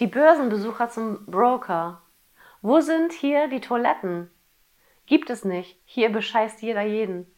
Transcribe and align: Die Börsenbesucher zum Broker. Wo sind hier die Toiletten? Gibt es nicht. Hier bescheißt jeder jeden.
Die 0.00 0.08
Börsenbesucher 0.08 0.88
zum 0.88 1.24
Broker. 1.26 2.02
Wo 2.62 2.80
sind 2.80 3.12
hier 3.12 3.46
die 3.46 3.60
Toiletten? 3.60 4.28
Gibt 5.06 5.30
es 5.30 5.44
nicht. 5.44 5.78
Hier 5.84 6.10
bescheißt 6.10 6.62
jeder 6.62 6.82
jeden. 6.82 7.32